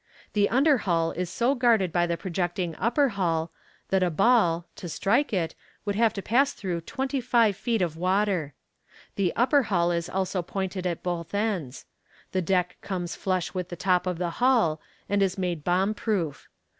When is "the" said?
0.33-0.49, 2.07-2.17, 9.13-9.31, 12.31-12.41, 13.69-13.75, 14.17-14.31